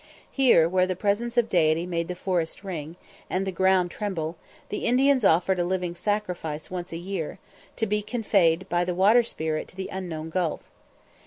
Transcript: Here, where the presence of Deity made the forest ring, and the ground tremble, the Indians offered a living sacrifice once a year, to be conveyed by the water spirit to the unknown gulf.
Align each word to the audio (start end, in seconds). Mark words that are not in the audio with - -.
Here, 0.31 0.67
where 0.67 0.87
the 0.87 0.95
presence 0.95 1.37
of 1.37 1.47
Deity 1.47 1.85
made 1.85 2.07
the 2.07 2.15
forest 2.15 2.63
ring, 2.63 2.95
and 3.29 3.45
the 3.45 3.51
ground 3.51 3.91
tremble, 3.91 4.35
the 4.69 4.85
Indians 4.85 5.23
offered 5.23 5.59
a 5.59 5.63
living 5.63 5.93
sacrifice 5.93 6.71
once 6.71 6.91
a 6.91 6.97
year, 6.97 7.37
to 7.75 7.85
be 7.85 8.01
conveyed 8.01 8.67
by 8.67 8.83
the 8.83 8.95
water 8.95 9.21
spirit 9.21 9.67
to 9.67 9.75
the 9.75 9.89
unknown 9.91 10.31
gulf. 10.31 10.61